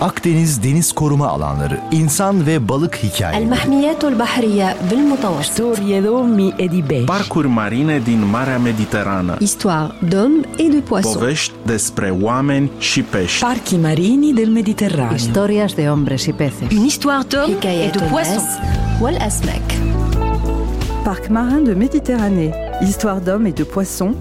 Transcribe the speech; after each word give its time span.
Akdeniz 0.00 0.62
Deniz 0.62 0.92
Koruma 0.92 1.28
Alanları, 1.28 1.80
İnsan 1.90 2.46
ve 2.46 2.68
Balık 2.68 2.96
Hikayeleri. 2.96 3.44
El 3.44 4.18
Bahriye 4.18 4.76
bil 4.90 5.42
Storia 5.42 6.04
d'Omi 6.04 6.52
e 6.58 6.70
di 6.70 6.82
Bești. 6.82 7.06
Parcuri 7.06 7.48
marine 7.48 8.00
din 8.04 8.26
Marea 8.26 8.58
Mediterană. 8.58 9.36
Histoire 9.40 9.92
d'hommes 10.10 10.44
et 10.58 10.72
de 10.72 10.80
poissons. 10.80 11.14
Povești 11.14 11.54
despre 11.66 12.14
oameni 12.22 12.70
și 12.78 13.02
pești. 13.02 13.44
Parchi 13.44 13.76
marini 13.76 14.32
del 14.32 14.48
Mediterraneo. 14.48 15.14
Historias 15.14 15.74
de 15.74 15.82
hombres 15.82 16.24
y 16.26 16.32
peces. 16.32 16.70
Une 16.70 16.86
histoire 16.86 17.24
d'hommes 17.24 17.56
et 17.62 17.92
de 17.92 18.04
poissons. 18.10 18.48
Wal 19.00 19.16
Asmek. 19.26 19.72
Parc 21.04 21.28
marin 21.28 21.64
de 21.64 21.74
Méditerranée, 21.74 22.52
histoire 22.82 23.20
d'hommes 23.20 23.46
et 23.46 23.58
de 23.58 23.64
poissons, 23.64 24.14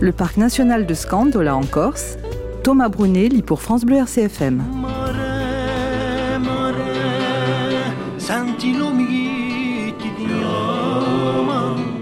le 0.00 0.12
parc 0.12 0.36
national 0.36 0.84
de 0.86 0.94
Scandola 0.94 1.54
en 1.54 1.66
Corse, 1.70 2.16
Thomas 2.62 2.88
Brunelli 2.88 3.42
pour 3.42 3.60
France 3.60 3.84
Bleu 3.84 3.96
RCFM. 3.96 4.85
santi 8.26 8.74
lo 8.74 8.90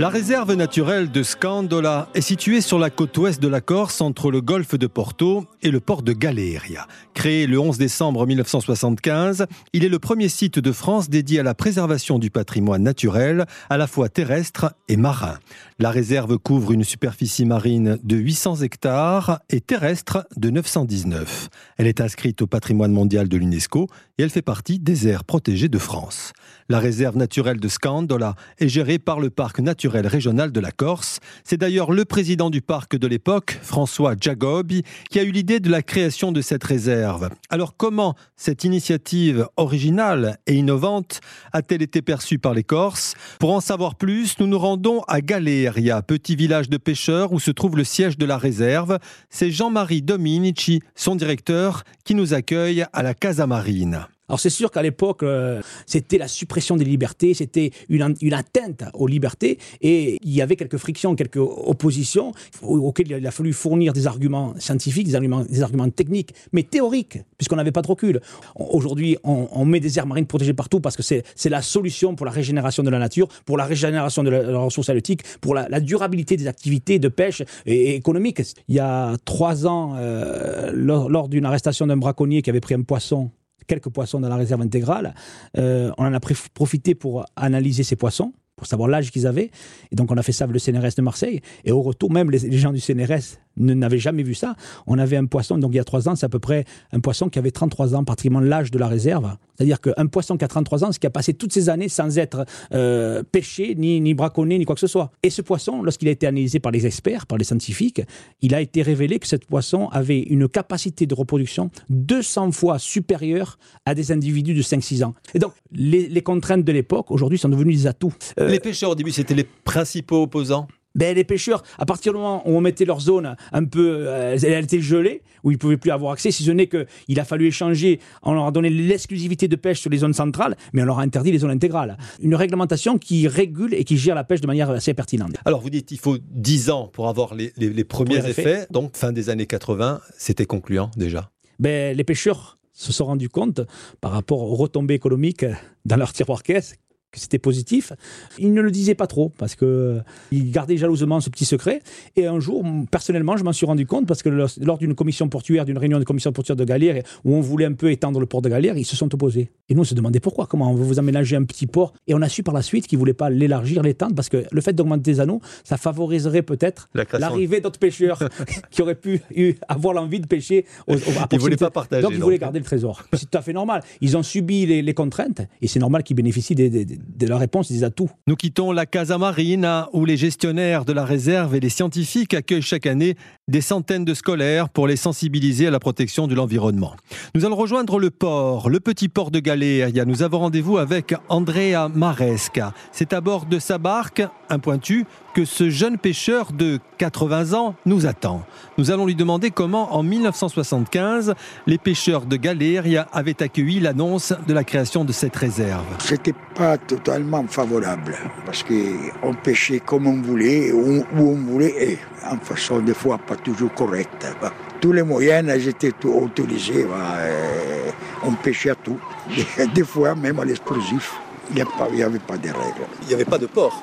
La 0.00 0.08
réserve 0.08 0.52
naturelle 0.54 1.12
de 1.12 1.22
Scandola 1.22 2.08
est 2.14 2.20
située 2.20 2.60
sur 2.60 2.80
la 2.80 2.90
côte 2.90 3.16
ouest 3.16 3.40
de 3.40 3.46
la 3.46 3.60
Corse 3.60 4.00
entre 4.00 4.32
le 4.32 4.40
golfe 4.40 4.74
de 4.74 4.88
Porto 4.88 5.46
et 5.62 5.70
le 5.70 5.78
port 5.78 6.02
de 6.02 6.12
Galeria. 6.12 6.88
Créé 7.14 7.46
le 7.46 7.60
11 7.60 7.78
décembre 7.78 8.26
1975, 8.26 9.46
il 9.72 9.84
est 9.84 9.88
le 9.88 10.00
premier 10.00 10.28
site 10.28 10.58
de 10.58 10.72
France 10.72 11.08
dédié 11.08 11.38
à 11.38 11.42
la 11.44 11.54
préservation 11.54 12.18
du 12.18 12.28
patrimoine 12.28 12.82
naturel, 12.82 13.46
à 13.70 13.76
la 13.76 13.86
fois 13.86 14.08
terrestre 14.08 14.74
et 14.88 14.96
marin. 14.96 15.38
La 15.78 15.90
réserve 15.90 16.38
couvre 16.38 16.72
une 16.72 16.82
superficie 16.82 17.44
marine 17.44 17.96
de 18.02 18.16
800 18.16 18.62
hectares 18.62 19.38
et 19.48 19.60
terrestre 19.60 20.26
de 20.36 20.50
919. 20.50 21.50
Elle 21.78 21.86
est 21.86 22.00
inscrite 22.00 22.42
au 22.42 22.48
patrimoine 22.48 22.92
mondial 22.92 23.28
de 23.28 23.36
l'UNESCO 23.36 23.86
et 24.18 24.24
elle 24.24 24.30
fait 24.30 24.42
partie 24.42 24.80
des 24.80 25.06
aires 25.06 25.22
protégées 25.22 25.68
de 25.68 25.78
France. 25.78 26.32
La 26.68 26.80
réserve 26.80 27.16
naturelle 27.16 27.60
de 27.60 27.68
Scandola 27.68 28.34
est 28.58 28.68
gérée 28.68 28.98
par 28.98 29.20
le 29.20 29.30
parc 29.30 29.60
naturel 29.60 29.83
régional 29.88 30.52
de 30.52 30.60
la 30.60 30.70
Corse. 30.70 31.20
C'est 31.44 31.56
d'ailleurs 31.56 31.92
le 31.92 32.04
président 32.04 32.50
du 32.50 32.60
parc 32.60 32.96
de 32.96 33.06
l'époque, 33.06 33.58
François 33.62 34.14
Giagobi, 34.18 34.82
qui 35.10 35.18
a 35.18 35.22
eu 35.22 35.30
l'idée 35.30 35.60
de 35.60 35.70
la 35.70 35.82
création 35.82 36.32
de 36.32 36.40
cette 36.40 36.64
réserve. 36.64 37.30
Alors 37.50 37.76
comment 37.76 38.14
cette 38.36 38.64
initiative 38.64 39.46
originale 39.56 40.38
et 40.46 40.54
innovante 40.54 41.20
a-t-elle 41.52 41.82
été 41.82 42.02
perçue 42.02 42.38
par 42.38 42.54
les 42.54 42.64
Corses? 42.64 43.14
Pour 43.38 43.52
en 43.52 43.60
savoir 43.60 43.94
plus, 43.94 44.38
nous 44.38 44.46
nous 44.46 44.58
rendons 44.58 45.02
à 45.08 45.20
Galeria, 45.20 46.02
petit 46.02 46.36
village 46.36 46.68
de 46.68 46.76
pêcheurs 46.76 47.32
où 47.32 47.40
se 47.40 47.50
trouve 47.50 47.76
le 47.76 47.84
siège 47.84 48.18
de 48.18 48.26
la 48.26 48.38
réserve. 48.38 48.98
C'est 49.30 49.50
Jean-Marie 49.50 50.02
Dominici, 50.02 50.80
son 50.94 51.16
directeur, 51.16 51.84
qui 52.04 52.14
nous 52.14 52.34
accueille 52.34 52.84
à 52.92 53.02
la 53.02 53.14
Casa 53.14 53.46
Marine. 53.46 54.06
Alors 54.28 54.40
c'est 54.40 54.50
sûr 54.50 54.70
qu'à 54.70 54.82
l'époque, 54.82 55.22
euh, 55.22 55.60
c'était 55.86 56.16
la 56.16 56.28
suppression 56.28 56.76
des 56.76 56.84
libertés, 56.84 57.34
c'était 57.34 57.72
une, 57.90 58.14
une 58.22 58.32
atteinte 58.32 58.84
aux 58.94 59.06
libertés, 59.06 59.58
et 59.82 60.18
il 60.22 60.34
y 60.34 60.40
avait 60.40 60.56
quelques 60.56 60.78
frictions, 60.78 61.14
quelques 61.14 61.36
oppositions 61.36 62.32
au- 62.62 62.78
auxquelles 62.78 63.10
il 63.10 63.26
a 63.26 63.30
fallu 63.30 63.52
fournir 63.52 63.92
des 63.92 64.06
arguments 64.06 64.54
scientifiques, 64.58 65.06
des 65.06 65.14
arguments, 65.14 65.44
des 65.44 65.62
arguments 65.62 65.90
techniques, 65.90 66.34
mais 66.52 66.62
théoriques, 66.62 67.18
puisqu'on 67.36 67.56
n'avait 67.56 67.72
pas 67.72 67.82
de 67.82 67.86
recul. 67.86 68.20
Aujourd'hui, 68.56 69.18
on, 69.24 69.64
met 69.66 69.80
des 69.80 69.98
aires 69.98 70.06
marines 70.06 70.26
protégées 70.26 70.54
partout 70.54 70.80
parce 70.80 70.96
que 70.96 71.02
c'est 71.02 71.50
la 71.50 71.60
solution 71.60 72.14
pour 72.14 72.24
la 72.24 72.32
régénération 72.32 72.82
de 72.82 72.90
la 72.90 72.98
nature, 72.98 73.28
pour 73.44 73.58
la 73.58 73.64
régénération 73.64 74.22
de 74.22 74.30
la, 74.30 74.58
ressource 74.58 74.88
halieutique, 74.88 75.22
pour 75.40 75.54
la, 75.54 75.80
durabilité 75.80 76.38
des 76.38 76.46
activités 76.46 76.98
de 76.98 77.08
pêche 77.08 77.42
et, 77.66 77.74
et 77.74 77.94
économiques. 77.94 78.40
Il 78.68 78.74
y 78.74 78.78
a 78.78 79.16
trois 79.24 79.66
ans, 79.66 79.96
euh, 79.96 80.70
lors 80.74 81.28
d'une 81.28 81.44
arrestation 81.44 81.86
d'un 81.86 81.98
braconnier 81.98 82.40
qui 82.40 82.48
avait 82.48 82.60
pris 82.60 82.74
un 82.74 82.82
poisson 82.82 83.30
quelques 83.66 83.88
poissons 83.88 84.20
dans 84.20 84.28
la 84.28 84.36
réserve 84.36 84.62
intégrale. 84.62 85.14
Euh, 85.56 85.90
on 85.98 86.06
en 86.06 86.12
a 86.12 86.20
profité 86.20 86.94
pour 86.94 87.24
analyser 87.36 87.82
ces 87.82 87.96
poissons, 87.96 88.32
pour 88.56 88.66
savoir 88.66 88.88
l'âge 88.88 89.10
qu'ils 89.10 89.26
avaient. 89.26 89.50
Et 89.90 89.96
donc, 89.96 90.10
on 90.10 90.16
a 90.16 90.22
fait 90.22 90.32
ça 90.32 90.44
avec 90.44 90.54
le 90.54 90.60
CNRS 90.60 90.94
de 90.96 91.02
Marseille. 91.02 91.40
Et 91.64 91.72
au 91.72 91.82
retour, 91.82 92.10
même 92.12 92.30
les 92.30 92.58
gens 92.58 92.72
du 92.72 92.80
CNRS 92.80 93.38
ne 93.56 93.74
n'avaient 93.74 93.98
jamais 93.98 94.22
vu 94.22 94.34
ça. 94.34 94.56
On 94.86 94.98
avait 94.98 95.16
un 95.16 95.26
poisson, 95.26 95.58
donc 95.58 95.72
il 95.72 95.76
y 95.76 95.80
a 95.80 95.84
trois 95.84 96.08
ans, 96.08 96.16
c'est 96.16 96.26
à 96.26 96.28
peu 96.28 96.38
près 96.38 96.64
un 96.92 97.00
poisson 97.00 97.28
qui 97.28 97.38
avait 97.38 97.50
33 97.50 97.94
ans, 97.94 98.04
pratiquement 98.04 98.40
l'âge 98.40 98.70
de 98.70 98.78
la 98.78 98.88
réserve. 98.88 99.36
C'est-à-dire 99.56 99.80
qu'un 99.80 100.06
poisson 100.06 100.36
qui 100.36 100.44
a 100.44 100.48
33 100.48 100.84
ans, 100.84 100.92
c'est 100.92 100.98
qui 100.98 101.06
a 101.06 101.10
passé 101.10 101.34
toutes 101.34 101.52
ces 101.52 101.68
années 101.68 101.88
sans 101.88 102.18
être 102.18 102.44
euh, 102.72 103.22
pêché, 103.22 103.74
ni, 103.76 104.00
ni 104.00 104.14
braconné, 104.14 104.58
ni 104.58 104.64
quoi 104.64 104.74
que 104.74 104.80
ce 104.80 104.86
soit. 104.86 105.12
Et 105.22 105.30
ce 105.30 105.42
poisson, 105.42 105.82
lorsqu'il 105.82 106.08
a 106.08 106.10
été 106.10 106.26
analysé 106.26 106.58
par 106.58 106.72
les 106.72 106.86
experts, 106.86 107.26
par 107.26 107.38
les 107.38 107.44
scientifiques, 107.44 108.02
il 108.42 108.54
a 108.54 108.60
été 108.60 108.82
révélé 108.82 109.18
que 109.18 109.26
ce 109.28 109.36
poisson 109.36 109.88
avait 109.88 110.20
une 110.20 110.48
capacité 110.48 111.06
de 111.06 111.14
reproduction 111.14 111.70
200 111.90 112.52
fois 112.52 112.78
supérieure 112.78 113.58
à 113.86 113.94
des 113.94 114.10
individus 114.12 114.54
de 114.54 114.62
5-6 114.62 115.04
ans. 115.04 115.14
Et 115.34 115.38
donc, 115.38 115.52
les, 115.72 116.08
les 116.08 116.22
contraintes 116.22 116.64
de 116.64 116.72
l'époque, 116.72 117.10
aujourd'hui, 117.10 117.38
sont 117.38 117.48
devenues 117.48 117.74
des 117.74 117.86
atouts. 117.86 118.12
Euh, 118.40 118.48
Les 118.48 118.60
pêcheurs 118.60 118.90
au 118.90 118.94
début, 118.94 119.12
c'était 119.12 119.34
les 119.34 119.44
principaux 119.64 120.22
opposants? 120.22 120.66
Ben, 120.94 121.14
les 121.16 121.24
pêcheurs, 121.24 121.62
à 121.78 121.86
partir 121.86 122.12
du 122.12 122.18
moment 122.18 122.42
où 122.48 122.56
on 122.56 122.60
mettait 122.60 122.84
leur 122.84 123.00
zone 123.00 123.36
un 123.52 123.64
peu, 123.64 124.04
euh, 124.06 124.36
elle 124.42 124.64
était 124.64 124.80
gelée, 124.80 125.22
où 125.42 125.50
ils 125.50 125.58
pouvaient 125.58 125.76
plus 125.76 125.90
avoir 125.90 126.12
accès, 126.12 126.30
si 126.30 126.42
ce 126.44 126.50
n'est 126.50 126.68
qu'il 126.68 127.20
a 127.20 127.24
fallu 127.24 127.46
échanger, 127.48 128.00
on 128.22 128.32
leur 128.32 128.46
a 128.46 128.50
donné 128.50 128.70
l'exclusivité 128.70 129.48
de 129.48 129.56
pêche 129.56 129.80
sur 129.80 129.90
les 129.90 129.98
zones 129.98 130.12
centrales, 130.14 130.56
mais 130.72 130.82
on 130.82 130.86
leur 130.86 130.98
a 130.98 131.02
interdit 131.02 131.32
les 131.32 131.38
zones 131.38 131.50
intégrales. 131.50 131.96
Une 132.20 132.34
réglementation 132.34 132.98
qui 132.98 133.26
régule 133.28 133.74
et 133.74 133.84
qui 133.84 133.96
gère 133.96 134.14
la 134.14 134.24
pêche 134.24 134.40
de 134.40 134.46
manière 134.46 134.70
assez 134.70 134.94
pertinente. 134.94 135.32
Alors 135.44 135.60
vous 135.60 135.70
dites 135.70 135.90
il 135.90 135.98
faut 135.98 136.16
10 136.30 136.70
ans 136.70 136.88
pour 136.92 137.08
avoir 137.08 137.34
les, 137.34 137.52
les- 137.56 137.70
les 137.70 137.84
premiers 137.84 138.20
les 138.20 138.30
effets. 138.30 138.42
effets. 138.42 138.66
Donc 138.70 138.96
fin 138.96 139.12
des 139.12 139.30
années 139.30 139.46
80, 139.46 140.00
c'était 140.16 140.46
concluant 140.46 140.90
déjà? 140.96 141.30
Ben, 141.58 141.96
les 141.96 142.04
pêcheurs 142.04 142.58
se 142.72 142.92
sont 142.92 143.04
rendus 143.04 143.28
compte, 143.28 143.60
par 144.00 144.10
rapport 144.10 144.40
aux 144.42 144.56
retombées 144.56 144.94
économiques 144.94 145.46
dans 145.84 145.96
leur 145.96 146.12
tiroir 146.12 146.42
caisse, 146.42 146.74
que 147.14 147.20
c'était 147.20 147.38
positif. 147.38 147.92
Ils 148.38 148.52
ne 148.52 148.60
le 148.60 148.70
disaient 148.70 148.94
pas 148.94 149.06
trop 149.06 149.32
parce 149.38 149.54
que 149.54 149.98
ils 150.30 150.50
gardaient 150.50 150.76
jalousement 150.76 151.20
ce 151.20 151.30
petit 151.30 151.44
secret. 151.44 151.80
Et 152.16 152.26
un 152.26 152.40
jour, 152.40 152.64
personnellement, 152.90 153.36
je 153.36 153.44
m'en 153.44 153.52
suis 153.52 153.66
rendu 153.66 153.86
compte 153.86 154.06
parce 154.06 154.22
que 154.22 154.28
lors, 154.28 154.78
d'une 154.78 154.94
commission 154.94 155.28
portuaire, 155.28 155.64
d'une 155.64 155.78
réunion 155.78 155.98
de 155.98 156.04
commission 156.04 156.32
portuaire 156.32 156.56
de 156.56 156.64
Galère, 156.64 157.02
où 157.24 157.34
on 157.34 157.40
voulait 157.40 157.64
un 157.64 157.72
peu 157.72 157.90
étendre 157.90 158.20
le 158.20 158.26
port 158.26 158.42
de 158.42 158.48
Galère, 158.48 158.76
ils 158.76 158.84
se 158.84 158.96
sont 158.96 159.12
opposés. 159.14 159.50
Et 159.68 159.74
nous, 159.74 159.82
on 159.82 159.84
se 159.84 159.94
demandait 159.94 160.20
pourquoi, 160.20 160.46
comment 160.46 160.70
on 160.70 160.74
veut 160.74 160.84
vous 160.84 160.98
aménager 160.98 161.36
un 161.36 161.44
petit 161.44 161.66
port. 161.66 161.92
Et 162.06 162.14
on 162.14 162.22
a 162.22 162.28
su 162.28 162.42
par 162.42 162.54
la 162.54 162.62
suite 162.62 162.86
qu'ils 162.86 162.96
ne 162.98 163.00
voulaient 163.00 163.14
pas 163.14 163.30
l'élargir, 163.30 163.82
l'étendre, 163.82 164.14
parce 164.14 164.28
que 164.28 164.44
le 164.50 164.60
fait 164.60 164.72
d'augmenter 164.72 165.12
les 165.12 165.20
anneaux, 165.20 165.40
ça 165.62 165.76
favoriserait 165.76 166.42
peut-être 166.42 166.88
l'arrivée 167.20 167.60
d'autres 167.60 167.78
pêcheurs 167.78 168.18
qui 168.70 168.82
auraient 168.82 168.94
pu 168.94 169.20
eu- 169.34 169.54
avoir 169.68 169.94
l'envie 169.94 170.20
de 170.20 170.26
pêcher. 170.26 170.66
Au, 170.86 170.94
au- 170.94 170.96
à 171.18 171.28
Ils 171.32 171.38
voulaient 171.38 171.56
pas 171.56 171.70
partager, 171.70 172.02
Donc, 172.02 172.12
ils 172.12 172.16
donc. 172.18 172.24
voulaient 172.24 172.38
garder 172.38 172.58
le 172.58 172.64
trésor. 172.64 173.02
C'est 173.12 173.30
tout 173.30 173.38
à 173.38 173.42
fait 173.42 173.52
normal. 173.52 173.82
Ils 174.00 174.16
ont 174.16 174.22
subi 174.22 174.66
les, 174.66 174.82
les 174.82 174.94
contraintes 174.94 175.42
et 175.62 175.68
c'est 175.68 175.78
normal 175.80 176.02
qu'ils 176.02 176.16
bénéficient 176.16 176.54
des- 176.54 176.70
des- 176.70 176.84
des- 176.84 176.98
de 177.08 177.26
la 177.26 177.38
réponse 177.38 177.70
des 177.70 177.84
atouts. 177.84 178.10
Nous 178.26 178.36
quittons 178.36 178.72
la 178.72 178.86
Casa 178.86 179.18
Marina 179.18 179.88
où 179.92 180.04
les 180.04 180.16
gestionnaires 180.16 180.84
de 180.84 180.92
la 180.92 181.04
réserve 181.04 181.54
et 181.54 181.60
les 181.60 181.68
scientifiques 181.68 182.34
accueillent 182.34 182.62
chaque 182.62 182.86
année 182.86 183.16
des 183.46 183.60
centaines 183.60 184.06
de 184.06 184.14
scolaires 184.14 184.70
pour 184.70 184.86
les 184.86 184.96
sensibiliser 184.96 185.66
à 185.66 185.70
la 185.70 185.78
protection 185.78 186.26
de 186.26 186.34
l'environnement. 186.34 186.94
Nous 187.34 187.44
allons 187.44 187.56
rejoindre 187.56 187.98
le 187.98 188.10
port, 188.10 188.70
le 188.70 188.80
petit 188.80 189.08
port 189.08 189.30
de 189.30 189.38
Galeria. 189.38 190.06
Nous 190.06 190.22
avons 190.22 190.38
rendez-vous 190.38 190.78
avec 190.78 191.14
Andrea 191.28 191.90
Maresca. 191.94 192.72
C'est 192.90 193.12
à 193.12 193.20
bord 193.20 193.44
de 193.44 193.58
sa 193.58 193.76
barque, 193.76 194.22
un 194.48 194.58
pointu, 194.58 195.04
que 195.34 195.44
ce 195.44 195.68
jeune 195.68 195.98
pêcheur 195.98 196.52
de 196.52 196.78
80 196.98 197.52
ans 197.52 197.74
nous 197.84 198.06
attend. 198.06 198.46
Nous 198.78 198.90
allons 198.90 199.04
lui 199.04 199.16
demander 199.16 199.50
comment, 199.50 199.94
en 199.94 200.02
1975, 200.02 201.34
les 201.66 201.76
pêcheurs 201.76 202.24
de 202.24 202.36
Galeria 202.36 203.08
avaient 203.12 203.42
accueilli 203.42 203.80
l'annonce 203.80 204.32
de 204.46 204.54
la 204.54 204.64
création 204.64 205.04
de 205.04 205.12
cette 205.12 205.36
réserve. 205.36 205.84
C'était 205.98 206.34
pas 206.54 206.78
totalement 206.78 207.44
favorable 207.48 208.16
parce 208.46 208.62
qu'on 208.62 209.34
pêchait 209.42 209.80
comme 209.80 210.06
on 210.06 210.22
voulait, 210.22 210.72
où 210.72 211.04
on 211.18 211.34
voulait, 211.34 211.92
et 211.92 211.98
en 212.30 212.38
façon 212.38 212.78
des 212.78 212.94
fois 212.94 213.18
pas 213.18 213.33
toujours 213.36 213.72
correcte. 213.74 214.26
Bah, 214.40 214.52
Tous 214.80 214.92
les 214.92 215.02
moyens 215.02 215.48
étaient 215.66 215.92
autorisés, 216.04 216.84
bah, 216.84 217.16
euh, 217.18 217.90
on 218.24 218.32
pêchait 218.32 218.70
à 218.70 218.74
tout. 218.74 218.98
Des 219.74 219.84
fois 219.84 220.14
même 220.14 220.38
à 220.40 220.44
l'explosif, 220.44 221.14
il 221.50 221.56
n'y 221.56 222.02
avait 222.02 222.18
pas 222.18 222.36
de 222.36 222.48
règles. 222.48 222.86
Il 223.02 223.08
n'y 223.08 223.14
avait 223.14 223.24
pas 223.24 223.38
de 223.38 223.46
port. 223.46 223.82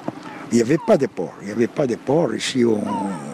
Il 0.52 0.56
n'y 0.56 0.62
avait 0.62 0.78
pas 0.80 0.98
de 0.98 1.06
port. 1.08 1.34
Il 1.42 1.46
n'y 1.48 1.52
avait 1.54 1.68
pas 1.68 1.88
de 1.88 1.96
port. 1.96 2.34
Ici, 2.36 2.66
on, 2.66 2.84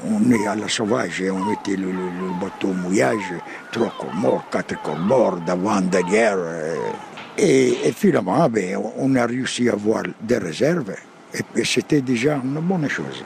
on 0.07 0.31
est 0.31 0.45
à 0.47 0.53
la 0.55 0.67
sauvage. 0.67 1.21
et 1.21 1.31
On 1.31 1.43
mettait 1.45 1.75
le, 1.75 1.87
le- 1.91 1.91
le 1.91 2.39
bateau 2.39 2.67
au 2.69 2.73
mouillage, 2.73 3.33
trois 3.71 3.91
corps 3.97 4.13
morts, 4.13 4.43
quatre 4.51 4.79
corps 4.83 4.97
morts, 4.99 5.37
d'avant, 5.37 5.81
derrière. 5.81 6.35
euh. 6.37 6.75
Et, 7.39 7.87
et 7.87 7.91
finalement, 7.91 8.47
ben, 8.49 8.77
on 8.97 9.15
a 9.15 9.25
réussi 9.25 9.67
à 9.69 9.73
avoir 9.73 10.03
des 10.21 10.37
réserves. 10.37 10.93
Et, 11.55 11.63
c'était 11.65 12.01
déjà 12.01 12.35
une 12.43 12.59
bonne 12.61 12.87
chose. 12.89 13.23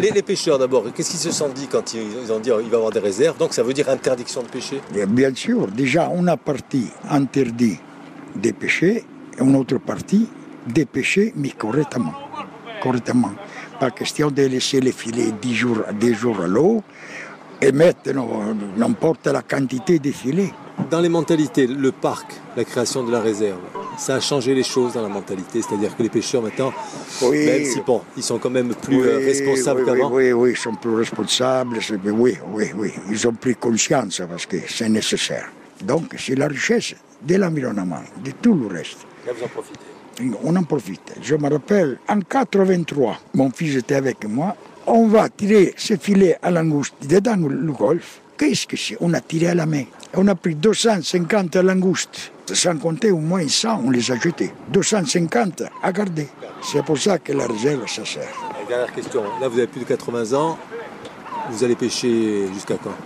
Les, 0.00 0.10
les 0.10 0.22
pêcheurs 0.22 0.58
d'abord, 0.58 0.84
qu'est-ce 0.94 1.10
qu'ils 1.10 1.18
se 1.18 1.32
sont 1.32 1.48
dit 1.48 1.66
quand 1.66 1.94
ils, 1.94 2.02
ils 2.24 2.32
ont 2.32 2.38
dit 2.38 2.50
oh, 2.52 2.60
il 2.60 2.68
va 2.68 2.72
y 2.72 2.76
avoir 2.76 2.92
des 2.92 3.00
réserves? 3.00 3.36
Donc 3.36 3.52
ça 3.52 3.62
veut 3.62 3.72
dire 3.72 3.88
interdiction 3.88 4.42
de 4.42 4.48
pêcher? 4.48 4.80
Bien 5.08 5.34
sûr, 5.34 5.66
déjà, 5.66 6.10
on 6.12 6.26
a 6.28 6.36
partie 6.36 6.88
interdit 7.08 7.78
de 8.36 8.50
pêcher 8.52 9.04
et 9.38 9.42
une 9.42 9.56
autre 9.56 9.78
partie 9.78 10.28
de 10.66 10.84
pêcher, 10.84 11.32
mais 11.36 11.50
correctement. 11.50 12.14
Correctement. 12.82 13.32
Pas 13.78 13.90
question 13.90 14.30
de 14.30 14.42
laisser 14.42 14.80
les 14.80 14.92
filets 14.92 15.32
10 15.40 15.54
jours, 15.54 15.78
10 15.98 16.14
jours 16.14 16.40
à 16.40 16.46
l'eau. 16.46 16.82
Et 17.60 17.72
maintenant, 17.72 18.28
n'importe 18.76 19.26
la 19.26 19.42
quantité 19.42 19.98
de 19.98 20.10
filets. 20.12 20.52
Dans 20.90 21.00
les 21.00 21.10
mentalités, 21.10 21.66
le 21.66 21.92
parc, 21.92 22.32
la 22.56 22.64
création 22.64 23.04
de 23.04 23.12
la 23.12 23.20
réserve, 23.20 23.58
ça 23.98 24.16
a 24.16 24.20
changé 24.20 24.54
les 24.54 24.62
choses 24.62 24.94
dans 24.94 25.02
la 25.02 25.08
mentalité. 25.08 25.60
C'est-à-dire 25.62 25.96
que 25.96 26.02
les 26.02 26.08
pêcheurs 26.08 26.42
maintenant, 26.42 26.72
Oui. 27.22 27.44
même 27.46 27.64
si 27.64 27.80
bon, 27.80 28.02
ils 28.16 28.22
sont 28.22 28.38
quand 28.38 28.50
même 28.50 28.74
plus 28.74 29.02
euh, 29.02 29.18
Oui, 29.18 29.24
responsables 29.24 29.80
oui, 29.80 29.86
qu'avant. 29.86 30.10
Oui, 30.12 30.24
oui, 30.26 30.32
oui, 30.32 30.50
ils 30.52 30.56
sont 30.56 30.74
plus 30.74 30.94
responsables. 30.94 31.78
Oui, 32.04 32.36
oui, 32.52 32.70
oui. 32.76 32.92
Ils 33.10 33.28
ont 33.28 33.32
pris 33.34 33.54
conscience 33.56 34.22
parce 34.28 34.46
que 34.46 34.56
c'est 34.68 34.88
nécessaire. 34.88 35.50
Donc, 35.82 36.14
c'est 36.18 36.34
la 36.34 36.48
richesse 36.48 36.94
de 37.22 37.36
l'environnement, 37.36 38.02
de 38.24 38.30
tout 38.42 38.54
le 38.54 38.66
reste. 38.66 38.98
Là, 39.26 39.32
vous 39.36 39.44
en 39.44 39.48
profitez. 39.48 39.80
On 40.44 40.54
en 40.56 40.62
profite. 40.64 41.14
Je 41.22 41.34
me 41.34 41.48
rappelle, 41.48 41.98
en 42.08 42.20
83, 42.20 43.16
mon 43.34 43.50
fils 43.50 43.76
était 43.76 43.94
avec 43.94 44.24
moi. 44.26 44.54
On 44.86 45.06
va 45.06 45.28
tirer 45.30 45.72
ce 45.76 45.96
filet 45.96 46.36
à 46.42 46.50
langouste 46.50 46.94
dedans 47.08 47.36
le 47.36 47.72
golfe. 47.72 48.20
Qu'est-ce 48.40 48.66
que 48.66 48.74
c'est 48.78 48.96
On 49.02 49.12
a 49.12 49.20
tiré 49.20 49.48
à 49.48 49.54
la 49.54 49.66
main. 49.66 49.84
On 50.14 50.26
a 50.26 50.34
pris 50.34 50.54
250 50.54 51.56
langoustes. 51.56 52.32
Sans 52.50 52.74
compter 52.78 53.10
au 53.10 53.18
moins 53.18 53.46
100, 53.46 53.82
on 53.84 53.90
les 53.90 54.10
a 54.10 54.16
jetés. 54.18 54.50
250 54.72 55.64
à 55.82 55.92
garder. 55.92 56.26
C'est 56.62 56.82
pour 56.82 56.96
ça 56.96 57.18
que 57.18 57.34
la 57.34 57.46
réserve, 57.46 57.86
ça 57.86 58.02
sert. 58.06 58.22
Et 58.62 58.66
Dernière 58.66 58.92
question. 58.94 59.22
Là, 59.42 59.46
vous 59.48 59.58
avez 59.58 59.66
plus 59.66 59.80
de 59.80 59.84
80 59.84 60.32
ans. 60.32 60.58
Vous 61.50 61.62
allez 61.64 61.74
pêcher 61.76 62.48
jusqu'à 62.54 62.76
quand? 62.82 62.96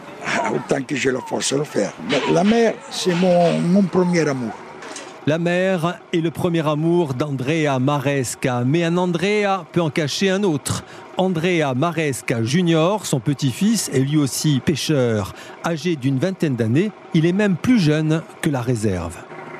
Autant 0.55 0.81
que 0.85 0.95
j'ai 0.95 1.11
la 1.11 1.19
force 1.21 1.53
de 1.53 1.59
le 1.59 1.65
faire. 1.65 1.93
La- 2.09 2.33
La 2.33 2.45
mer, 2.45 2.75
c'est 2.93 3.15
mon, 3.15 3.59
mon 3.59 3.83
premier 3.83 4.27
amour. 4.29 4.53
La 5.27 5.39
mer 5.39 6.01
est 6.13 6.21
le 6.21 6.31
premier 6.31 6.69
amour 6.69 7.15
d'Andrea 7.15 7.79
Maresca, 7.79 8.63
mais 8.67 8.85
un 8.85 8.99
Andrea 8.99 9.65
peut 9.73 9.81
en 9.81 9.89
cacher 9.89 10.29
un 10.29 10.43
autre. 10.43 10.85
Andrea 11.17 11.73
Maresca 11.75 12.43
Junior, 12.43 13.07
son 13.07 13.21
petit-fils, 13.21 13.89
est 13.95 14.01
lui 14.01 14.19
aussi 14.19 14.61
pêcheur. 14.63 15.33
Âgé 15.65 15.97
d'une 15.97 16.19
vingtaine 16.19 16.57
d'années, 16.57 16.93
il 17.15 17.25
est 17.25 17.33
même 17.33 17.57
plus 17.57 17.79
jeune 17.79 18.21
que 18.43 18.51
la 18.51 18.61
réserve. 18.61 19.17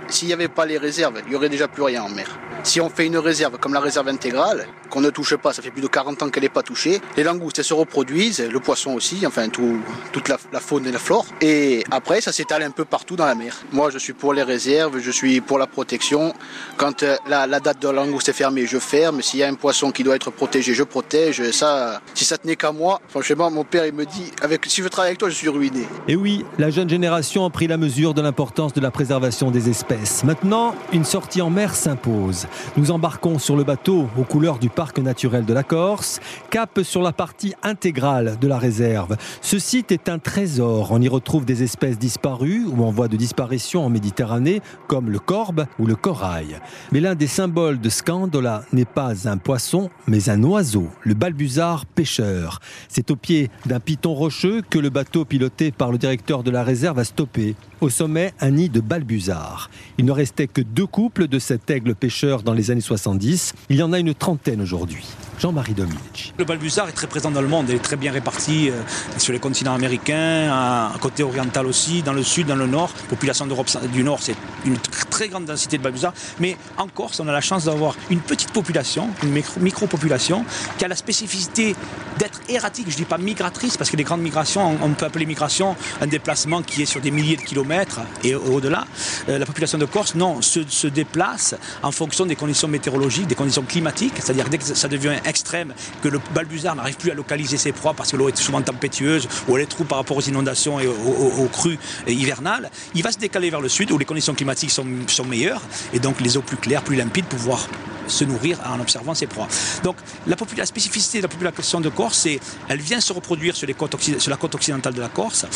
S'il 0.09 0.29
n'y 0.29 0.35
avait 0.35 0.49
pas 0.49 0.67
les 0.67 0.77
réserves, 0.77 1.23
il 1.25 1.31
n'y 1.31 1.35
aurait 1.35 1.49
déjà 1.49 1.67
plus 1.67 1.83
rien 1.83 2.03
en 2.03 2.11
mer. 2.11 2.39
Si 2.65 2.81
on 2.81 2.89
fait 2.89 3.07
une 3.07 3.19
réserve 3.19 3.59
comme 3.59 3.75
la 3.75 3.81
réserve 3.81 4.09
intégrale, 4.09 4.67
qu'on 4.91 5.03
ne 5.03 5.11
touche 5.11 5.37
pas, 5.37 5.53
ça 5.53 5.61
fait 5.61 5.71
plus 5.71 5.83
de 5.83 5.87
40 5.87 6.23
ans 6.23 6.31
qu'elle 6.31 6.45
n'est 6.45 6.49
pas 6.49 6.63
touchée, 6.63 7.01
les 7.17 7.23
langoustes 7.23 7.59
elles 7.59 7.65
se 7.65 7.75
reproduisent, 7.75 8.41
le 8.41 8.59
poisson 8.59 8.93
aussi, 8.95 9.27
enfin 9.27 9.49
tout- 9.51 9.81
toute 10.13 10.29
la, 10.29 10.39
faune 10.61 10.87
et 10.87 10.93
la 10.93 10.99
flore. 10.99 11.27
Et 11.43 11.85
après, 11.91 12.23
ça 12.23 12.33
s'étale 12.33 12.63
un 12.63 12.71
peu 12.71 12.85
partout 12.87 13.17
dans 13.17 13.27
la 13.27 13.35
mer. 13.35 13.55
Moi, 13.71 13.91
je 13.91 13.99
suis 13.99 14.15
pour 14.15 14.33
les 14.33 14.43
réserves, 14.43 14.99
je 14.99 15.11
suis 15.11 15.41
pour 15.43 15.59
la 15.59 15.67
protection. 15.67 16.33
Quand 16.79 17.03
euh, 17.03 17.17
la, 17.29 17.47
la 17.47 17.61
date 17.61 17.83
de 17.83 17.89
la 17.89 17.93
langouste 18.05 18.31
est 18.31 18.33
fermée, 18.33 18.67
je 18.67 18.79
ferme. 18.79 19.21
S'il 19.21 19.41
y 19.41 19.43
a 19.43 19.49
un 19.49 19.55
poisson 19.55 19.91
qui 19.91 20.03
doit 20.03 20.17
être 20.17 20.31
protégé, 20.31 20.73
je 20.73 20.85
protège. 20.85 21.51
Ça, 21.51 22.01
si 22.15 22.25
ça 22.25 22.39
tenait 22.39 22.57
qu'à 22.57 22.73
moi, 22.73 23.01
franchement, 23.09 23.51
mon 23.51 23.65
père, 23.65 23.85
il 23.85 23.93
me 23.93 24.07
dit, 24.07 24.33
avec, 24.41 24.65
si 24.67 24.83
je 24.83 24.89
travaille 24.89 25.11
avec 25.11 25.19
toi, 25.19 25.29
je 25.29 25.35
suis 25.35 25.51
ruiné. 25.51 25.87
Et 26.09 26.17
oui, 26.17 26.45
la 26.59 26.71
jeune 26.71 26.89
génération 26.89 27.45
a 27.45 27.51
pris 27.51 27.67
la 27.67 27.77
mesure 27.77 28.15
de 28.15 28.23
l'importance 28.23 28.73
de 28.73 28.81
la 28.81 28.91
préservation 28.91 29.51
des 29.51 29.69
espèces. 29.69 30.25
Maintenant, 30.25 30.75
une 30.93 31.05
sortie 31.05 31.43
en 31.43 31.51
mer 31.51 31.75
s'impose. 31.75 32.47
Nous 32.77 32.91
embarquons 32.91 33.39
sur 33.39 33.57
le 33.57 33.65
bateau 33.65 34.09
aux 34.17 34.25
couleurs 34.25 34.59
du 34.59 34.69
parc 34.69 34.99
naturel 34.99 35.45
de 35.45 35.53
la 35.53 35.63
Corse, 35.63 36.21
cap 36.51 36.81
sur 36.83 37.03
la 37.03 37.13
partie 37.13 37.55
intégrale 37.63 38.39
de 38.41 38.49
la 38.49 38.59
réserve. 38.59 39.17
Ce 39.41 39.59
site 39.59 39.93
est 39.93 40.09
un 40.09 40.19
trésor. 40.19 40.89
On 40.91 41.01
y 41.01 41.09
retrouve 41.09 41.45
des 41.45 41.63
espèces 41.63 41.99
disparues 41.99 42.65
ou 42.67 42.85
en 42.85 42.91
voie 42.91 43.09
de 43.09 43.17
disparition 43.17 43.85
en 43.85 43.91
Méditerranée, 43.91 44.61
comme 44.87 45.11
le 45.11 45.19
corbe 45.19 45.67
ou 45.79 45.87
le 45.87 45.97
corail. 45.97 46.59
Mais 46.93 47.01
l'un 47.01 47.15
des 47.15 47.27
symboles 47.27 47.81
de 47.81 47.89
Scandola 47.89 48.63
n'est 48.73 48.85
pas 48.85 49.29
un 49.29 49.37
poisson, 49.37 49.91
mais 50.07 50.29
un 50.29 50.43
oiseau, 50.43 50.89
le 51.03 51.15
balbuzard 51.15 51.87
pêcheur. 51.87 52.61
C'est 52.89 53.11
au 53.11 53.17
pied 53.17 53.51
d'un 53.67 53.81
piton 53.81 54.15
rocheux 54.15 54.63
que 54.69 54.79
le 54.79 54.91
bateau 54.91 55.25
piloté 55.25 55.71
par 55.71 55.91
le 55.91 55.99
directeur 55.99 56.43
de 56.43 56.51
la 56.51 56.63
réserve 56.63 56.99
a 56.99 57.05
stoppé. 57.05 57.57
Au 57.81 57.91
sommet, 57.91 58.33
un 58.41 58.53
nid 58.53 58.71
de 58.71 58.81
balbuzard. 58.81 59.69
Il 59.99 60.05
ne 60.05 60.13
restait 60.13 60.47
que 60.47 60.63
deux 60.63 60.87
couples 60.87 61.29
de 61.29 61.39
cet 61.39 61.69
aigle 61.71 61.95
pêcheur 61.95 62.43
dans 62.45 62.53
les 62.53 62.71
années 62.71 62.81
70. 62.81 63.55
Il 63.71 63.77
y 63.77 63.83
en 63.83 63.93
a 63.93 63.99
une 63.99 64.15
trentaine 64.15 64.61
aujourd'hui. 64.61 65.05
Jean-Marie 65.39 65.75
Dominici. 65.75 66.33
Le 66.39 66.45
balbuzard 66.45 66.89
est 66.89 66.93
très 66.93 67.07
présent 67.07 67.31
dans 67.31 67.43
le 67.43 67.49
monde, 67.49 67.67
il 67.69 67.75
est 67.75 67.79
très 67.79 67.97
bien 67.97 68.13
réparti 68.13 68.71
euh, 68.71 68.81
sur 69.19 69.33
les 69.33 69.39
continents 69.39 69.75
américains, 69.75 70.51
à 70.53 70.93
côté 71.01 71.23
oriental 71.23 71.67
aussi, 71.67 72.03
dans 72.03 72.13
le 72.13 72.23
sud, 72.23 72.47
dans 72.47 72.57
le 72.57 72.67
nord. 72.67 72.91
Population 73.09 73.47
d'Europe 73.47 73.69
du 73.93 74.03
Nord, 74.05 74.19
c'est 74.23 74.37
une 74.65 74.75
tr- 74.75 75.07
très 75.11 75.29
grande 75.29 75.45
densité 75.47 75.79
de 75.79 75.83
balbuzard. 75.83 76.13
Mais 76.41 76.57
en 76.79 76.89
Corse, 76.89 77.21
on 77.21 77.29
a 77.29 77.33
la 77.33 77.41
chance 77.41 77.65
d'avoir 77.65 77.95
une 78.11 78.21
petite 78.21 78.53
population, 78.53 79.09
une 79.23 79.31
micro- 79.33 79.61
micro-population, 79.61 80.45
qui 80.79 80.85
a 80.85 80.89
la 80.89 80.97
spécificité 80.97 81.75
d'être 82.19 82.41
erratique. 82.49 82.87
Je 82.89 82.93
ne 82.95 82.99
dis 82.99 83.05
pas 83.05 83.19
migratrice, 83.19 83.77
parce 83.77 83.91
que 83.91 83.97
les 83.97 84.05
grandes 84.05 84.23
migrations, 84.23 84.79
on 84.83 84.85
on 84.85 84.91
peut 84.97 85.07
appeler 85.07 85.27
migration 85.27 85.75
un 86.01 86.07
déplacement 86.07 86.63
qui 86.63 86.83
est 86.83 86.87
sur 86.87 87.01
des 87.01 87.11
milliers 87.11 87.37
de 87.37 87.43
kilomètres 87.43 88.01
et 88.23 88.35
au-delà. 88.35 88.85
Euh, 89.29 89.39
la 89.39 89.47
population 89.47 89.77
de 89.79 89.87
Corse, 89.87 90.15
non, 90.15 90.41
se, 90.41 90.61
se 90.69 90.87
déplace 90.87 91.55
en 91.83 91.91
fonction 91.91 92.27
des 92.27 92.37
conditions 92.37 92.69
météorologiques, 92.69 93.27
des 93.27 93.35
conditions 93.35 93.63
climatiques, 93.63 94.13
c'est-à-dire 94.17 94.49
dès 94.49 94.59
que 94.59 94.65
ça 94.65 94.87
devient 94.89 95.15
extrême, 95.25 95.75
que 96.03 96.09
le 96.09 96.21
balbuzard 96.35 96.77
n'arrive 96.77 96.97
plus 96.97 97.11
à 97.11 97.15
localiser 97.15 97.57
ses 97.57 97.73
proies 97.73 97.95
parce 97.95 98.13
que 98.13 98.17
l'eau 98.17 98.29
est 98.29 98.37
souvent 98.37 98.63
tempétueuse 98.63 99.29
ou 99.49 99.57
elle 99.57 99.63
est 99.63 99.67
trop 99.67 99.85
par 99.85 99.99
rapport 99.99 100.17
aux 100.17 100.23
inondations 100.23 100.81
et 100.81 100.87
aux, 100.87 101.49
crues 101.53 101.79
hivernales, 102.07 102.71
il 102.95 103.03
va 103.03 103.13
se 103.13 103.19
décaler 103.19 103.51
vers 103.51 103.61
le 103.61 103.69
sud 103.69 103.91
où 103.91 103.99
les 103.99 104.05
conditions 104.05 104.35
climatiques 104.35 104.71
sont, 104.71 104.85
meilleures 105.25 105.63
et 105.93 105.99
donc 105.99 106.21
les 106.21 106.37
eaux 106.37 106.43
plus 106.43 106.57
claires, 106.57 106.83
plus 106.83 106.97
limpides 106.97 107.25
pour 107.27 107.39
pouvoir 107.39 107.67
se 108.07 108.25
nourrir 108.25 108.59
en 108.67 108.81
observant 108.81 109.15
ses 109.15 109.27
proies. 109.27 109.49
Donc 109.83 109.97
la, 110.27 110.67
spécificité 110.67 111.19
de 111.19 111.23
la 111.23 111.29
population 111.29 111.81
de 111.81 111.89
Corse, 111.89 112.19
c'est 112.19 112.39
elle 112.69 112.81
vient 112.81 113.01
se 113.01 113.13
reproduire 113.13 113.57
sur, 113.57 113.67
la 113.67 114.37
côte 114.37 114.55
occidentale 114.55 114.95
de 114.95 115.01
la 115.01 115.09
Corse. 115.09 115.47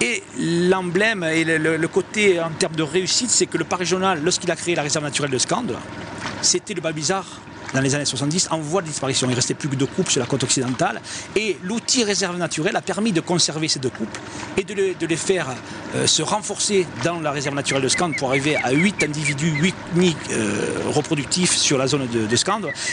Et 0.00 0.22
l'emblème 0.38 1.22
et 1.22 1.44
le 1.44 1.88
côté 1.88 2.40
en 2.40 2.50
termes 2.50 2.76
de 2.76 2.82
réussite, 2.82 3.30
c'est 3.30 3.46
que 3.46 3.58
le 3.58 3.64
parc 3.64 3.80
régional, 3.80 4.20
lorsqu'il 4.22 4.50
a 4.50 4.56
créé 4.56 4.74
la 4.74 4.82
réserve 4.82 5.04
naturelle 5.04 5.30
de 5.30 5.38
Scande, 5.38 5.76
c'était 6.42 6.74
le 6.74 6.80
balbuzard 6.80 7.26
dans 7.74 7.80
les 7.80 7.94
années 7.94 8.04
70 8.04 8.48
en 8.50 8.58
voie 8.58 8.82
de 8.82 8.86
disparition. 8.86 9.28
Il 9.30 9.34
restait 9.34 9.54
plus 9.54 9.68
que 9.68 9.76
deux 9.76 9.86
couples 9.86 10.10
sur 10.10 10.20
la 10.20 10.26
côte 10.26 10.42
occidentale. 10.44 11.00
Et 11.34 11.56
l'outil 11.62 12.04
réserve 12.04 12.36
naturelle 12.36 12.76
a 12.76 12.82
permis 12.82 13.12
de 13.12 13.20
conserver 13.20 13.68
ces 13.68 13.78
deux 13.78 13.90
couples 13.90 14.18
et 14.56 14.64
de, 14.64 14.74
les- 14.74 15.16
faire 15.16 15.48
euh, 15.94 16.06
se 16.06 16.22
renforcer 16.22 16.86
dans 17.02 17.20
la 17.20 17.30
réserve 17.30 17.54
naturelle 17.54 17.82
de 17.82 17.88
Scande 17.88 18.16
pour 18.16 18.28
arriver 18.28 18.56
à 18.56 18.70
8 18.72 19.02
individus, 19.02 19.50
8 19.50 19.74
nids 19.96 20.16
euh, 20.32 20.74
reproductifs 20.88 21.56
sur 21.56 21.78
la 21.78 21.86
zone 21.86 22.06
de, 22.08 22.26
de. 22.26 22.36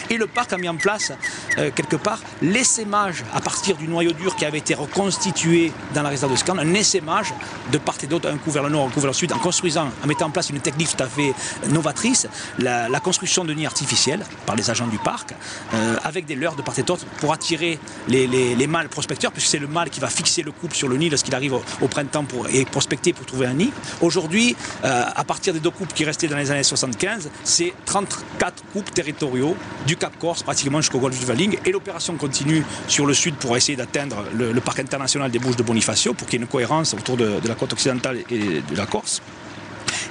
Et 0.10 0.18
le 0.18 0.26
parc 0.28 0.54
a 0.54 0.58
mis 0.58 0.70
en 0.70 0.76
place, 0.78 1.12
euh, 1.58 1.70
quelque 1.76 1.96
part, 1.98 2.20
l'essaimage 2.42 3.24
à 3.34 3.42
partir 3.42 3.76
du 3.76 3.88
noyau 3.88 4.14
dur 4.14 4.36
qui 4.36 4.46
avait 4.46 4.58
été 4.60 4.74
reconstitué 4.74 5.72
dans 5.94 6.02
la 6.02 6.10
réserve 6.10 6.32
de 6.32 6.38
Scande, 6.38 6.60
un 6.60 6.74
essaimage 6.74 7.34
de 7.72 7.78
part 7.78 7.96
et 8.04 8.08
d'autre, 8.08 8.30
un 8.30 8.38
coup 8.38 8.52
vers 8.52 8.64
le 8.64 8.70
nord, 8.70 8.88
un 8.88 8.90
coup 8.90 9.00
vers 9.02 9.10
le 9.12 9.14
sud, 9.14 9.32
en 9.34 9.38
construisant, 9.40 9.90
en 10.04 10.08
mettant 10.08 10.28
en 10.28 10.32
place 10.32 10.50
une 10.50 10.60
technique 10.60 10.96
tout 10.96 11.04
à 11.04 11.08
fait 11.08 11.34
novatrice, 11.70 12.28
la, 12.60 12.90
la 12.90 13.00
construction 13.00 13.44
de 13.46 13.54
nids 13.54 13.66
artificiels 13.66 14.24
par 14.46 14.56
les 14.56 14.63
agents 14.70 14.88
du 14.88 14.98
parc, 14.98 15.34
euh, 15.74 15.96
avec 16.04 16.26
des 16.26 16.36
leurres 16.36 16.56
de 16.56 16.62
part 16.62 16.78
et 16.80 16.84
d'autre 16.84 17.06
pour 17.20 17.34
attirer 17.34 17.80
les, 18.08 18.28
les- 18.28 18.56
les 18.56 18.68
mâles 18.68 18.90
prospecteurs, 18.90 19.32
puisque 19.32 19.48
c'est 19.50 19.60
le 19.60 19.68
mâle 19.68 19.90
qui 19.90 20.00
va 20.00 20.08
fixer 20.10 20.42
le 20.44 20.52
couple 20.52 20.76
sur 20.76 20.88
le 20.88 20.98
nid 20.98 21.10
lorsqu'il 21.10 21.34
arrive 21.36 21.54
au, 21.54 21.88
printemps 21.88 22.24
pour, 22.26 22.48
et 22.50 22.66
prospecter 22.66 23.14
pour 23.14 23.26
trouver 23.26 23.48
un 23.48 23.54
nid. 23.54 23.72
Aujourd'hui, 24.02 24.56
euh, 24.84 25.04
à 25.16 25.24
partir 25.24 25.54
des 25.54 25.60
deux 25.60 25.70
couples 25.70 25.94
qui 25.94 26.06
restaient 26.06 26.28
dans 26.28 26.38
les 26.38 26.52
années 26.52 26.64
75, 26.64 27.30
c'est 27.44 27.74
34 27.86 28.64
couples 28.74 28.92
territoriaux 28.92 29.56
du 29.88 29.96
Cap 29.98 30.18
Corse, 30.20 30.44
pratiquement 30.44 30.82
jusqu'au 30.82 31.00
golfe 31.00 31.20
du 31.20 31.26
Valing, 31.26 31.58
et 31.66 31.72
l'opération 31.72 32.16
continue 32.16 32.64
sur 32.88 33.06
le 33.06 33.14
sud 33.14 33.36
pour 33.36 33.56
essayer 33.58 33.76
d'atteindre 33.76 34.26
le, 34.34 34.52
le 34.52 34.62
parc 34.62 34.80
international 34.80 35.32
des 35.32 35.40
Bouches 35.40 35.56
de 35.56 35.64
Bonifacio, 35.64 36.14
pour 36.14 36.28
qu'il 36.28 36.40
y 36.40 36.42
ait 36.42 36.46
une 36.46 36.50
cohérence 36.52 36.94
autour 36.94 37.18
de, 37.18 37.40
de 37.40 37.48
la 37.48 37.56
côte 37.56 37.74
occidentale 37.74 38.20
et 38.30 38.62
de 38.62 38.76
la 38.76 38.86
Corse. 38.86 39.22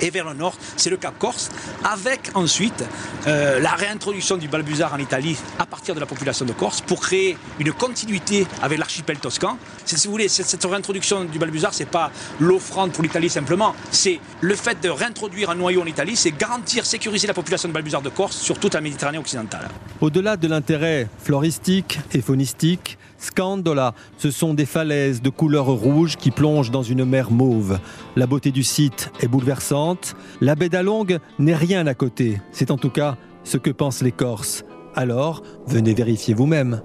Et 0.02 0.10
vers 0.10 0.28
le 0.28 0.34
nord, 0.34 0.54
c'est 0.76 0.90
le 0.90 0.96
Cap 0.96 1.16
Corse, 1.18 1.48
avec 1.84 2.30
ensuite 2.34 2.84
euh, 3.28 3.60
la 3.60 3.70
réintroduction 3.70 4.36
du 4.36 4.48
balbuzard 4.48 4.92
en 4.92 4.98
Italie 4.98 5.36
à 5.60 5.64
partir 5.64 5.94
de 5.94 6.00
la 6.00 6.06
population 6.06 6.44
de 6.44 6.52
Corse 6.52 6.80
pour 6.80 7.00
créer 7.00 7.38
une 7.60 7.72
continuité 7.72 8.46
avec 8.62 8.78
l'archipel 8.78 9.18
toscan. 9.18 9.58
Si 9.84 9.94
vous 10.06 10.12
voulez, 10.12 10.28
cette, 10.28 10.46
cette 10.46 10.64
réintroduction 10.64 11.24
du 11.24 11.38
balbuzard, 11.38 11.72
c'est 11.72 11.86
pas 11.88 12.10
l'offrande 12.40 12.92
pour 12.92 13.04
l'Italie 13.04 13.30
simplement, 13.30 13.76
c'est 13.92 14.18
le 14.40 14.56
fait 14.56 14.80
de 14.80 14.88
réintroduire 14.88 15.50
un 15.50 15.54
noyau 15.54 15.82
en 15.82 15.86
Italie, 15.86 16.16
c'est 16.16 16.32
garantir, 16.32 16.84
sécuriser 16.84 17.28
la 17.28 17.34
population 17.34 17.68
de 17.68 17.72
balbuzard 17.72 18.02
de 18.02 18.08
Corse 18.08 18.36
sur 18.36 18.58
toute 18.58 18.74
la 18.74 18.80
Méditerranée 18.80 19.18
occidentale. 19.18 19.68
Au-delà 20.00 20.36
de 20.36 20.48
l'intérêt 20.48 21.08
floristique 21.22 22.00
et 22.12 22.20
faunistique, 22.20 22.98
Scandola, 23.22 23.94
ce 24.18 24.32
sont 24.32 24.52
des 24.52 24.66
falaises 24.66 25.22
de 25.22 25.30
couleur 25.30 25.66
rouge 25.66 26.16
qui 26.16 26.32
plongent 26.32 26.72
dans 26.72 26.82
une 26.82 27.04
mer 27.04 27.30
mauve. 27.30 27.78
La 28.16 28.26
beauté 28.26 28.50
du 28.50 28.64
site 28.64 29.12
est 29.20 29.28
bouleversante. 29.28 30.16
La 30.40 30.56
baie 30.56 30.68
d'Alongue 30.68 31.18
n'est 31.38 31.54
rien 31.54 31.86
à 31.86 31.94
côté. 31.94 32.40
C'est 32.50 32.72
en 32.72 32.76
tout 32.76 32.90
cas 32.90 33.16
ce 33.44 33.58
que 33.58 33.70
pensent 33.70 34.02
les 34.02 34.10
Corses. 34.10 34.64
Alors, 34.96 35.42
venez 35.66 35.94
vérifier 35.94 36.34
vous-même. 36.34 36.82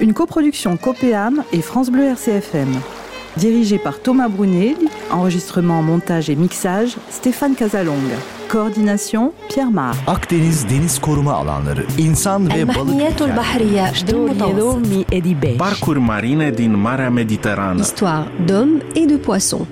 Une 0.00 0.14
coproduction 0.14 0.76
Copéam 0.76 1.42
et 1.52 1.60
France 1.60 1.90
Bleu 1.90 2.04
RCFM. 2.04 2.68
Dirigée 3.36 3.78
par 3.78 4.00
Thomas 4.00 4.28
Brunet, 4.28 4.76
enregistrement, 5.10 5.82
montage 5.82 6.30
et 6.30 6.36
mixage 6.36 6.96
Stéphane 7.10 7.54
Casalong. 7.56 7.94
coordination 8.48 9.32
Pierre 9.48 9.70
Mar. 9.70 9.94
Akdeniz 10.06 10.64
deniz 10.68 10.98
koruma 10.98 11.32
alanları, 11.32 11.84
insan 11.98 12.48
ve. 12.48 12.66
Parcours 15.58 15.98
marine 15.98 16.50
din 16.50 16.76
Marea 16.76 17.10
Mediterrană. 17.10 17.80
Histoire 17.80 18.26
d'hommes 18.46 18.82
et 18.94 19.08
de 19.08 19.16
poissons. 19.16 19.66